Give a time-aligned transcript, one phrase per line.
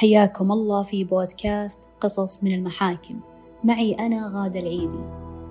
[0.00, 3.20] حياكم الله في بودكاست قصص من المحاكم.
[3.64, 5.00] معي أنا غادة العيدي.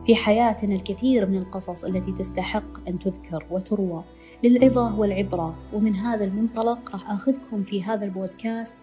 [0.06, 4.04] في حياتنا الكثير من القصص التي تستحق أن تذكر وتروى
[4.44, 5.56] للعظة والعبرة.
[5.74, 8.74] ومن هذا المنطلق راح أخذكم في هذا البودكاست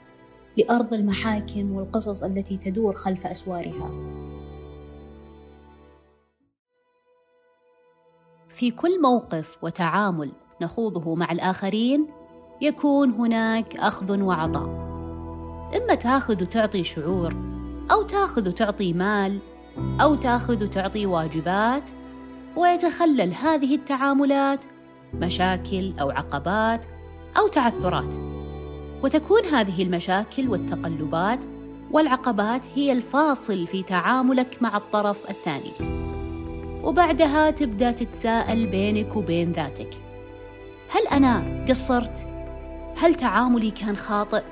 [0.57, 3.91] لأرض المحاكم والقصص التي تدور خلف أسوارها.
[8.49, 12.07] في كل موقف وتعامل نخوضه مع الآخرين
[12.61, 14.86] يكون هناك أخذ وعطاء.
[15.75, 17.35] إما تاخذ وتعطي شعور
[17.91, 19.39] أو تاخذ وتعطي مال
[20.01, 21.91] أو تاخذ وتعطي واجبات
[22.57, 24.65] ويتخلل هذه التعاملات
[25.15, 26.87] مشاكل أو عقبات
[27.39, 28.15] أو تعثرات.
[29.03, 31.45] وتكون هذه المشاكل والتقلبات
[31.91, 35.73] والعقبات هي الفاصل في تعاملك مع الطرف الثاني.
[36.85, 39.91] وبعدها تبدأ تتساءل بينك وبين ذاتك.
[40.91, 42.27] هل أنا قصرت؟
[42.99, 44.43] هل تعاملي كان خاطئ؟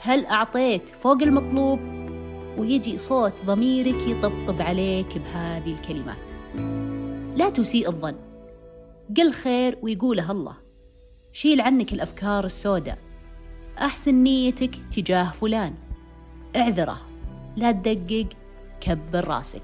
[0.00, 1.80] هل أعطيت فوق المطلوب؟
[2.58, 6.30] ويجي صوت ضميرك يطبطب عليك بهذه الكلمات.
[7.38, 8.16] لا تسيء الظن.
[9.16, 10.56] قل خير ويقولها الله.
[11.32, 12.98] شيل عنك الأفكار السوداء.
[13.78, 15.74] أحسن نيتك تجاه فلان.
[16.56, 17.00] اعذره.
[17.56, 18.28] لا تدقق.
[18.80, 19.62] كبر راسك.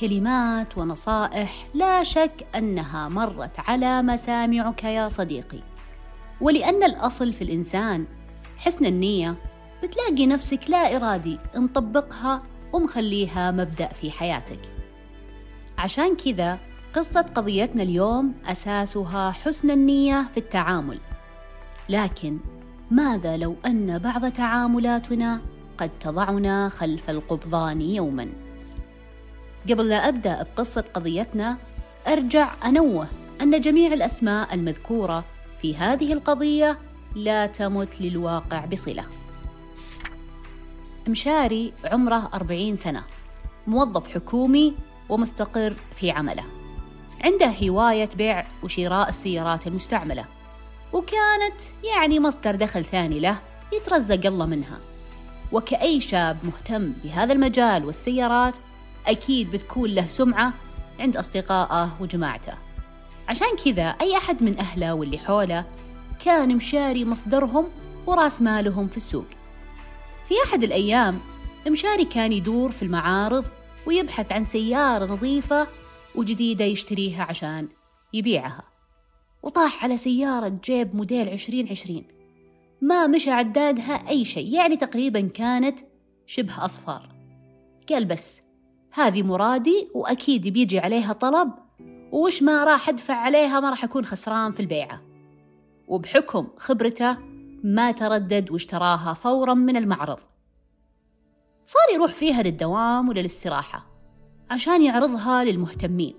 [0.00, 5.58] كلمات ونصائح لا شك أنها مرت على مسامعك يا صديقي.
[6.40, 8.04] ولأن الأصل في الإنسان
[8.58, 9.36] حسن النية
[9.82, 12.42] بتلاقي نفسك لا إرادي مطبقها
[12.72, 14.60] ومخليها مبدأ في حياتك.
[15.78, 16.58] عشان كذا
[16.94, 20.98] قصة قضيتنا اليوم أساسها حسن النية في التعامل.
[21.88, 22.38] لكن
[22.90, 25.40] ماذا لو أن بعض تعاملاتنا
[25.78, 28.28] قد تضعنا خلف القبضان يوما؟
[29.70, 31.56] قبل لا أبدأ بقصة قضيتنا
[32.06, 33.06] أرجع أنوه
[33.42, 35.24] أن جميع الأسماء المذكورة
[35.58, 36.78] في هذه القضية
[37.14, 39.04] لا تمت للواقع بصلة.
[41.08, 43.04] مشاري عمره أربعين سنة
[43.66, 44.74] موظف حكومي
[45.08, 46.44] ومستقر في عمله.
[47.24, 50.24] عنده هواية بيع وشراء السيارات المستعملة
[50.92, 53.38] وكانت يعني مصدر دخل ثاني له
[53.72, 54.78] يترزق الله منها.
[55.52, 58.56] وكأي شاب مهتم بهذا المجال والسيارات
[59.06, 60.52] أكيد بتكون له سمعة
[61.00, 62.52] عند أصدقائه وجماعته.
[63.28, 65.64] عشان كذا أي أحد من أهله واللي حوله
[66.24, 67.64] كان مشاري مصدرهم
[68.06, 69.26] وراس مالهم في السوق.
[70.28, 71.18] في أحد الأيام
[71.68, 73.44] مشاري كان يدور في المعارض
[73.86, 75.66] ويبحث عن سيارة نظيفة
[76.14, 77.68] وجديدة يشتريها عشان
[78.12, 78.62] يبيعها.
[79.42, 82.06] وطاح على سيارة جيب موديل عشرين عشرين.
[82.82, 85.80] ما مشى عدادها أي شيء يعني تقريبا كانت
[86.26, 87.08] شبه أصفار
[87.88, 88.42] قال بس
[88.92, 91.50] هذه مرادي وأكيد بيجي عليها طلب
[92.12, 95.07] وش ما راح أدفع عليها ما راح أكون خسران في البيعة.
[95.88, 97.16] وبحكم خبرته
[97.64, 100.18] ما تردد واشتراها فورا من المعرض.
[101.64, 103.86] صار يروح فيها للدوام وللاستراحة
[104.50, 106.14] عشان يعرضها للمهتمين.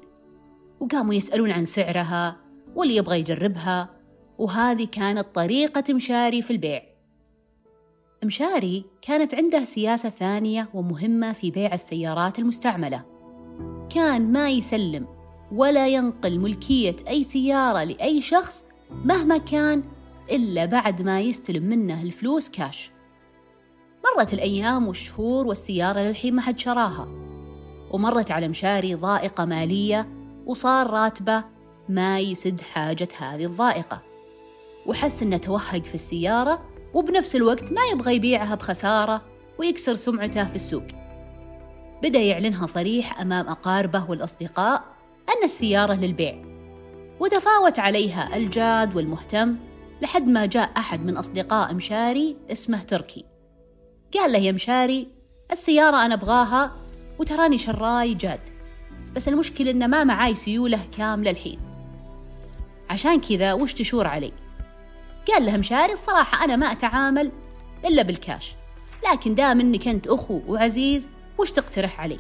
[0.80, 2.38] وقاموا يسألون عن سعرها
[2.76, 3.90] واللي يبغى يجربها
[4.38, 6.84] وهذه كانت طريقة مشاري في البيع.
[8.24, 13.06] مشاري كانت عنده سياسة ثانية ومهمة في بيع السيارات المستعملة.
[13.90, 15.08] كان ما يسلم
[15.52, 19.84] ولا ينقل ملكية أي سيارة لأي شخص مهما كان
[20.32, 22.92] إلا بعد ما يستلم منه الفلوس كاش
[24.06, 27.08] مرت الأيام والشهور والسيارة للحين ما حد شراها.
[27.92, 30.08] ومرت على مشاري ضائقة مالية
[30.46, 31.44] وصار راتبه
[31.90, 34.02] ما يسد حاجة هذه الضائقة.
[34.86, 39.22] وحس إنه توهق في السيارة وبنفس الوقت ما يبغى يبيعها بخسارة
[39.60, 40.88] ويكسر سمعته في السوق.
[42.04, 44.84] بدأ يعلنها صريح أمام أقاربه والأصدقاء
[45.30, 46.49] أن السيارة للبيع.
[47.20, 49.56] وتفاوت عليها الجاد والمهتم
[50.02, 53.26] لحد ما جاء أحد من أصدقاء مشاري اسمه تركي.
[54.14, 55.08] قال له يا مشاري
[55.52, 56.72] السيارة أنا أبغاها
[57.20, 58.40] وتراني شراي جاد
[59.16, 61.60] بس المشكلة إن ما معاي سيولة كاملة الحين.
[62.90, 64.34] عشان كذا وش تشور علي؟
[65.28, 67.32] قال له مشاري الصراحة أنا ما أتعامل
[67.86, 68.56] إلا بالكاش
[69.12, 71.08] لكن دام إنك أنت أخو وعزيز
[71.38, 72.20] وش تقترح علي؟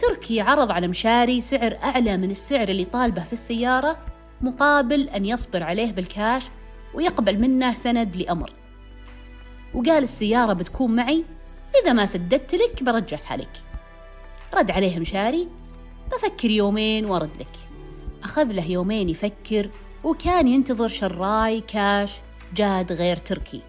[0.00, 3.98] تركي عرض على مشاري سعر أعلى من السعر اللي طالبه في السيارة
[4.40, 6.44] مقابل أن يصبر عليه بالكاش
[6.94, 8.52] ويقبل منه سند لأمر.
[9.74, 11.24] وقال السيارة بتكون معي
[11.82, 13.62] إذا ما سددت لك برجعها لك.
[14.54, 15.48] رد عليه مشاري
[16.12, 17.56] بفكر يومين وأرد لك.
[18.24, 19.70] أخذ له يومين يفكر
[20.04, 22.12] وكان ينتظر شراي كاش
[22.54, 23.62] جاد غير تركي.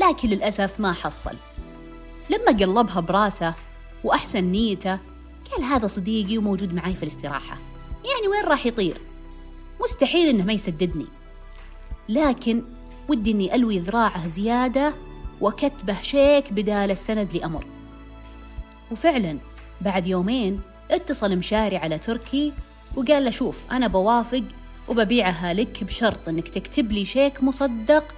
[0.00, 1.36] لكن للأسف ما حصل.
[2.30, 3.54] لما قلبها براسه
[4.04, 4.98] وأحسن نيته
[5.52, 7.58] قال هذا صديقي وموجود معي في الاستراحة.
[8.04, 9.00] يعني وين راح يطير؟
[9.84, 11.06] مستحيل إنه ما يسددني.
[12.08, 12.62] لكن
[13.08, 14.94] ودي إني ألوي ذراعه زيادة
[15.40, 17.66] وكتبه شيك بدال السند لأمر.
[18.92, 19.38] وفعلا
[19.80, 20.60] بعد يومين
[20.90, 22.52] اتصل مشاري على تركي
[22.96, 24.44] وقال له شوف أنا بوافق
[24.88, 28.14] وببيعها لك بشرط أنك تكتب لي شيك مصدق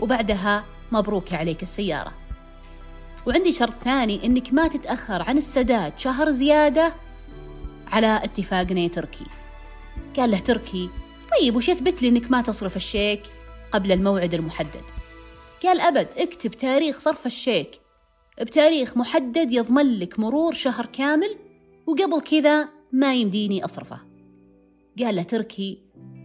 [0.00, 2.19] وبعدها مبروك عليك السيارة.
[3.26, 6.92] وعندي شرط ثاني أنك ما تتأخر عن السداد شهر زيادة
[7.86, 9.24] على اتفاقنا يا تركي.
[10.16, 10.88] قال له تركي
[11.40, 13.22] طيب وش يثبت لي أنك ما تصرف الشيك
[13.72, 14.82] قبل الموعد المحدد؟
[15.62, 17.70] قال أبد اكتب تاريخ صرف الشيك.
[18.40, 21.36] بتاريخ محدد يضمن لك مرور شهر كامل
[21.86, 24.00] وقبل كذا ما يمديني أصرفه.
[24.98, 25.82] قال له تركي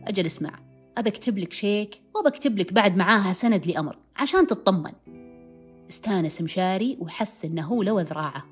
[0.07, 0.59] أجل اسمع
[0.97, 4.91] أبى أكتب لك شيك وبكتب لك بعد معاها سند لأمر عشان تطمن.
[5.89, 8.45] استانس مشاري وحس إنه لو ذراعه.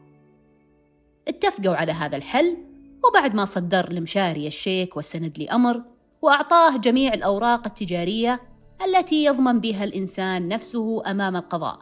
[1.28, 2.58] اتفقوا على هذا الحل
[3.06, 5.82] وبعد ما صدر لمشاري الشيك والسند لأمر
[6.22, 8.42] وأعطاه جميع الأوراق التجارية
[8.86, 11.80] التي يضمن بها الإنسان نفسه أمام القضاء.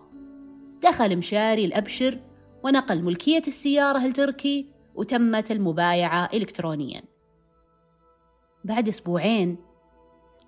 [0.84, 2.20] دخل مشاري الأبشر
[2.64, 7.02] ونقل ملكية السيارة لتركي وتمت المبايعة إلكترونياً.
[8.64, 9.58] بعد أسبوعين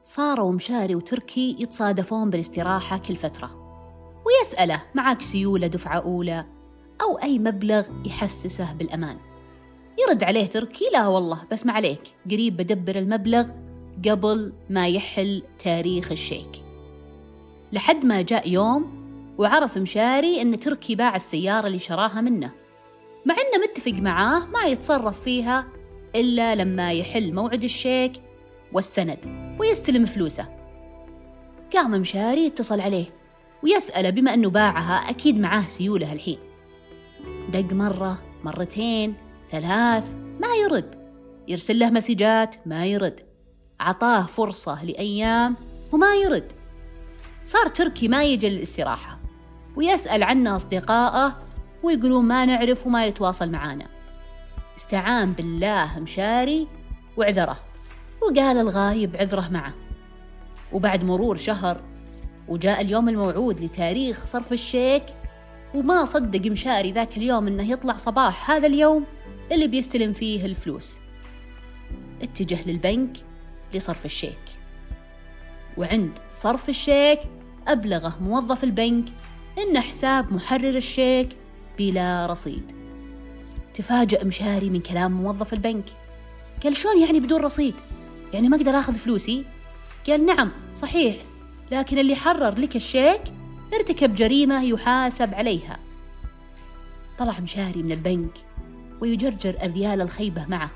[0.04, 3.62] صاروا مشاري وتركي يتصادفون بالاستراحة كل فترة.
[4.25, 6.46] ويسأله معك سيولة دفعة أولى
[7.02, 9.18] أو أي مبلغ يحسسه بالأمان.
[10.08, 13.48] يرد عليه تركي لا والله بس ما عليك قريب بدبر المبلغ
[14.10, 16.50] قبل ما يحل تاريخ الشيك.
[17.72, 19.04] لحد ما جاء يوم
[19.38, 22.52] وعرف مشاري أن تركي باع السيارة اللي شراها منه
[23.26, 25.68] مع أنه متفق معاه ما يتصرف فيها
[26.16, 28.12] إلا لما يحل موعد الشيك
[28.74, 29.19] والسند
[29.60, 30.46] ويستلم فلوسه.
[31.74, 33.06] قام مشاري يتصل عليه
[33.63, 36.38] ويسأله بما أنه باعها أكيد معاه سيولة الحين
[37.50, 39.15] دق مرة مرتين
[39.48, 41.04] ثلاث ما يرد.
[41.48, 43.19] يرسل له مسجات ما يرد.
[43.80, 45.56] عطاه فرصة لأيام
[45.92, 46.51] وما يرد.
[47.45, 49.19] صار تركي ما يجي للاستراحة.
[49.75, 51.38] ويسأل عنه أصدقائه
[51.83, 53.88] ويقولون ما نعرف وما يتواصل معانا.
[54.77, 56.68] استعان بالله مشاري
[57.18, 57.57] وعذره.
[58.21, 59.74] وقال الغايب عذره معه.
[60.71, 61.81] وبعد مرور شهر
[62.48, 65.04] وجاء اليوم الموعود لتاريخ صرف الشيك
[65.75, 69.06] وما صدق مشاري ذاك اليوم إنه يطلع صباح هذا اليوم
[69.51, 70.98] اللي بيستلم فيه الفلوس.
[72.22, 73.18] اتجه للبنك
[73.74, 74.40] لصرف الشيك.
[75.78, 77.19] وعند صرف الشيك
[77.68, 79.06] أبلغه موظف البنك
[79.57, 81.30] إن حساب محرر الشيك
[81.78, 82.72] بلا رصيد.
[83.74, 85.86] تفاجأ مشاري من كلام موظف البنك.
[86.63, 87.75] قال شلون يعني بدون رصيد؟
[88.34, 89.45] يعني ما أقدر أخذ فلوسي؟
[90.07, 91.16] قال نعم صحيح.
[91.74, 93.22] لكن اللي حرر لك الشيك
[93.74, 95.80] ارتكب جريمة يحاسب عليها.
[97.20, 98.31] طلع مشاري من البنك
[99.02, 100.70] ويجرجر أذيال الخيبة معه.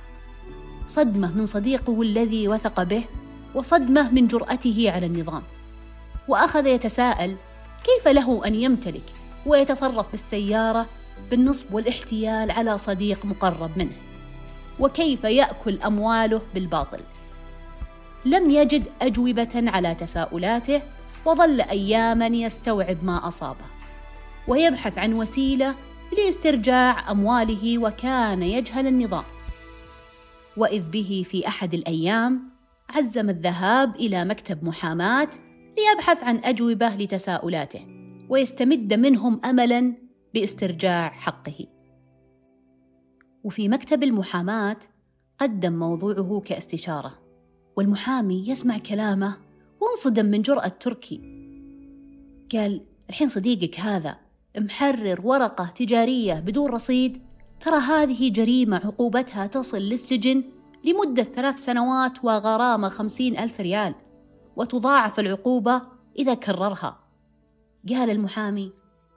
[0.87, 3.03] صدمة من صديقه الذي وثق به
[3.55, 5.43] وصدمة من جرأته على النظام.
[6.27, 7.35] وأخذ يتساءل
[7.83, 9.13] كيف له أن يمتلك
[9.45, 10.85] ويتصرف بالسيارة
[11.31, 13.95] بالنصب والاحتيال على صديق مقرب منه.
[14.79, 16.99] وكيف يأكل أمواله بالباطل.
[18.27, 20.81] لم يجد أجوبة على تساؤلاته
[21.25, 23.65] وظل أياما يستوعب ما أصابه
[24.47, 25.75] ويبحث عن وسيلة
[26.17, 29.23] لاسترجاع أمواله وكان يجهل النظام.
[30.57, 32.49] وإذ به في أحد الأيام
[32.89, 35.29] عزم الذهاب إلى مكتب محاماة
[35.77, 37.85] ليبحث عن أجوبة لتساؤلاته
[38.29, 39.93] ويستمد منهم املا
[40.33, 41.65] باسترجاع حقه.
[43.43, 44.77] وفي مكتب المحاماة
[45.39, 47.26] قدم موضوعه كاستشارة.
[47.77, 49.37] والمحامي يسمع كلامه
[49.81, 51.17] وانصدم من جرأة تركي.
[52.51, 54.17] قال الحين صديقك هذا
[54.57, 57.21] محرر ورقة تجارية بدون رصيد.
[57.59, 60.43] ترى هذه جريمة عقوبتها تصل للسجن
[60.83, 63.95] لمدة ثلاث سنوات وغرامة خمسين ألف ريال
[64.55, 65.81] وتضاعف العقوبة
[66.19, 66.99] إذا كررها.
[67.89, 68.71] قال المحامي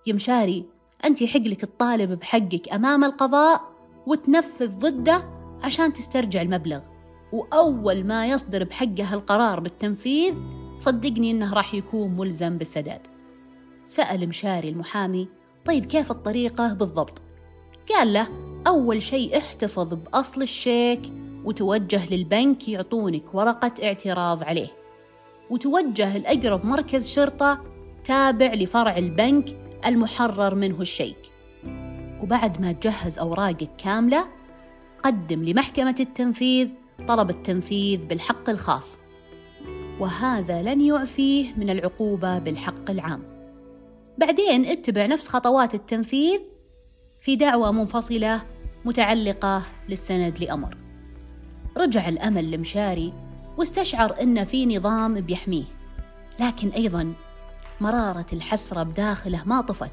[0.07, 0.67] يمشاري
[1.05, 3.61] أنت يحق لك تطالب بحقك أمام القضاء
[4.07, 5.31] وتنفذ ضده
[5.62, 6.89] عشان تسترجع المبلغ.
[7.32, 10.34] وأول ما يصدر بحقه القرار بالتنفيذ
[10.78, 13.00] صدقني إنه راح يكون ملزم بالسداد.
[13.87, 15.28] سأل مشاري المحامي
[15.64, 17.22] طيب كيف الطريقة بالضبط؟
[17.88, 18.28] قال له
[18.66, 21.00] أول شيء احتفظ بأصل الشيك
[21.44, 24.68] وتوجه للبنك يعطونك ورقة اعتراض عليه.
[25.50, 27.62] وتوجه لأقرب مركز شرطة
[28.04, 29.56] تابع لفرع البنك
[29.87, 31.32] المحرر منه الشيك.
[32.22, 34.28] وبعد ما تجهز أوراقك كاملة
[35.02, 36.68] قدم لمحكمة التنفيذ
[37.00, 38.99] طلب التنفيذ بالحق الخاص.
[40.00, 43.23] وهذا لن يعفيه من العقوبة بالحق العام.
[44.19, 46.40] بعدين اتبع نفس خطوات التنفيذ
[47.21, 48.42] في دعوة منفصلة
[48.85, 50.76] متعلقة للسند لأمر.
[51.76, 53.12] رجع الأمل لمشاري
[53.59, 55.64] واستشعر أن في نظام بيحميه.
[56.40, 57.12] لكن أيضا
[57.80, 59.92] مرارة الحسرة بداخله ما طفت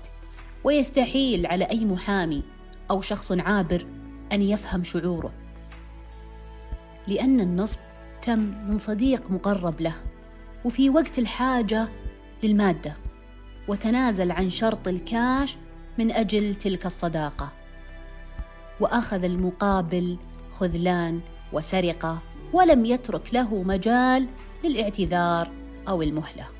[0.64, 2.44] ويستحيل على أي محامي
[2.92, 3.88] أو شخص عابر
[4.32, 5.32] أن يفهم شعوره.
[7.08, 7.80] لأن النصب
[8.22, 9.94] تم من صديق مقرب له
[10.66, 11.88] وفي وقت الحاجة
[12.44, 12.94] للمادة
[13.68, 15.58] وتنازل عن شرط الكاش
[15.98, 17.52] من أجل تلك الصداقة.
[18.80, 20.18] وأخذ المقابل
[20.52, 21.20] خذلان
[21.54, 22.20] وسرقة
[22.54, 24.28] ولم يترك له مجال
[24.64, 25.52] للاعتذار
[25.88, 26.57] أو المهلة.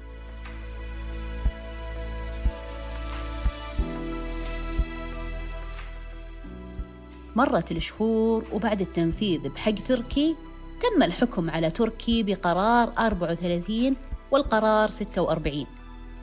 [7.38, 10.36] مرت الشهور وبعد التنفيذ بحق تركي
[10.82, 13.96] تم الحكم على تركي بقرار 34
[14.32, 15.65] والقرار 46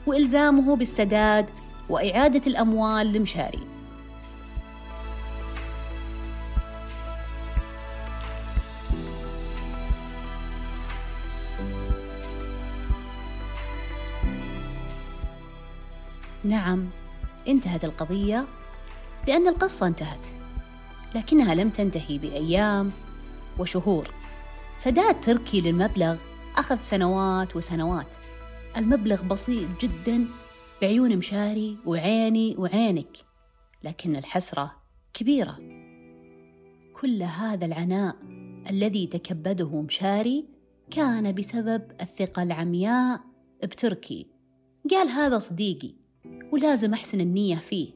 [0.07, 1.45] وإلزامه بالسداد
[1.89, 3.59] وإعادة الأموال لمشاري.
[16.43, 16.87] نعم
[17.47, 18.45] انتهت القضية
[19.27, 20.44] لأن القصة انتهت.
[21.15, 22.91] لكنها لم تنتهي بأيام
[23.59, 24.07] وشهور.
[24.79, 26.17] سداد تركي للمبلغ
[26.57, 28.07] أخذ سنوات وسنوات.
[28.77, 30.27] المبلغ بسيط جدا
[30.81, 33.17] بعيون مشاري وعيني وعينك
[33.83, 34.71] لكن الحسرة
[35.13, 35.57] كبيرة.
[37.01, 38.15] كل هذا العناء
[38.69, 40.45] الذي تكبده مشاري
[40.91, 43.21] كان بسبب الثقة العمياء
[43.63, 44.27] بتركي.
[44.91, 45.93] قال هذا صديقي
[46.51, 47.89] ولازم أحسن النية فيه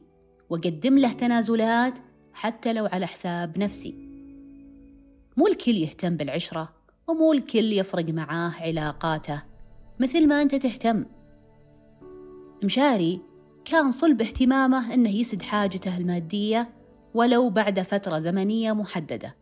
[0.50, 1.98] وقدم له تنازلات
[2.40, 3.94] حتى لو على حساب نفسي.
[5.36, 6.72] مو الكل يهتم بالعشرة
[7.08, 9.42] ومو الكل يفرق معاه علاقاته
[10.00, 11.04] مثل ما أنت تهتم.
[12.64, 13.20] مشاري
[13.64, 16.70] كان صلب اهتمامه أنه يسد حاجته المادية
[17.14, 19.36] ولو بعد فترة زمنية محددة.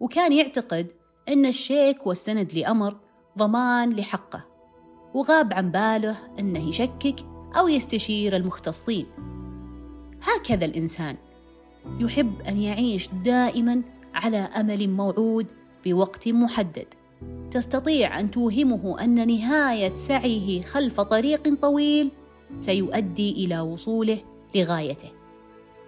[0.00, 0.92] وكان يعتقد
[1.28, 2.96] أن الشيك والسند لأمر
[3.38, 4.44] ضمان لحقه
[5.14, 7.16] وغاب عن باله أنه يشكك
[7.56, 9.06] أو يستشير المختصين.
[10.22, 11.16] هكذا الإنسان.
[12.00, 13.82] يحب أن يعيش دائما
[14.14, 15.46] على أمل موعود
[15.84, 16.86] بوقت محدد.
[17.50, 22.10] تستطيع أن توهمه أن نهاية سعيه خلف طريق طويل
[22.60, 24.18] سيؤدي إلى وصوله
[24.54, 25.10] لغايته.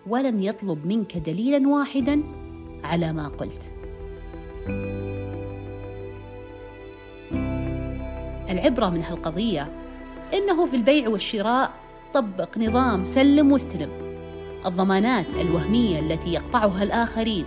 [0.07, 2.23] ولن يطلب منك دليلا واحدا
[2.85, 3.63] على ما قلت.
[8.51, 9.69] العبرة من هالقضية
[10.35, 11.71] إنه في البيع والشراء
[12.15, 14.04] طبق نظام سلم واستلم
[14.67, 17.45] الضمانات الوهمية التي يقطعها الآخرين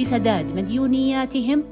[0.00, 1.64] بسداد مديونياتهم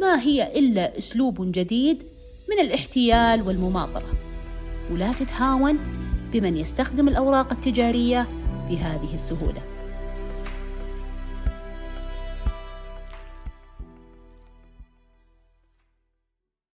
[0.00, 2.02] ما هي إلا أسلوب جديد
[2.50, 4.06] من الاحتيال والمماطلة.
[4.92, 5.78] ولا تتهاون
[6.32, 8.26] بمن يستخدم الأوراق التجارية
[8.70, 9.73] بهذه السهولة.